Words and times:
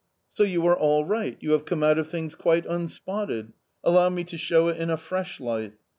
"So 0.31 0.41
you 0.41 0.65
are 0.65 0.75
all 0.75 1.05
right? 1.05 1.37
You 1.41 1.51
have 1.51 1.65
come 1.65 1.83
out 1.83 1.99
of 1.99 2.09
things 2.09 2.33
quite 2.33 2.65
unspotted. 2.65 3.53
Allow 3.83 4.09
me 4.09 4.23
to 4.23 4.35
show 4.39 4.67
it 4.67 4.77
in 4.77 4.89
a 4.89 4.97
fresh 4.97 5.39
light." 5.39 5.73